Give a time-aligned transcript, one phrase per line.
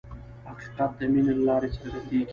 [0.47, 2.29] حقیقت د مینې له لارې څرګندېږي.